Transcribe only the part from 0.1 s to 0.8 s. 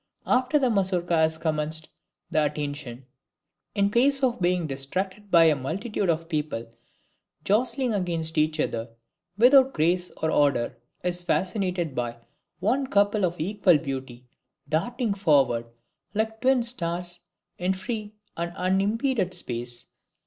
After the